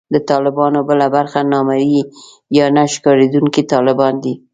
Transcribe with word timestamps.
د 0.13 0.15
طالبانو 0.29 0.79
بله 0.89 1.07
برخه 1.15 1.39
نامرئي 1.51 2.01
یا 2.57 2.65
نه 2.75 2.83
ښکارېدونکي 2.93 3.61
طالبان 3.73 4.13
دي 4.23 4.33